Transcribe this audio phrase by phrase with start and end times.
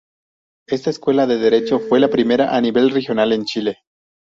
[0.67, 3.83] Esta Escuela de Derecho fue la primera a nivel regional en Chile.